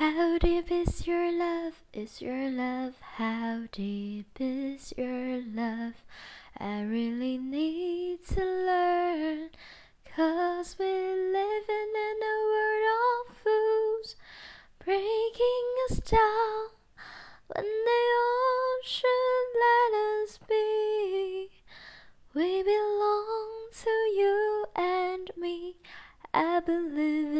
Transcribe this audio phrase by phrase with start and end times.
[0.00, 1.74] How deep is your love?
[1.92, 2.94] Is your love?
[3.16, 5.92] How deep is your love?
[6.56, 9.50] I really need to learn.
[10.16, 14.16] Cause we're living in a world of fools,
[14.82, 16.68] breaking us down
[17.48, 19.92] when they all should let
[20.24, 21.50] us be.
[22.32, 25.76] We belong to you and me.
[26.32, 27.34] I believe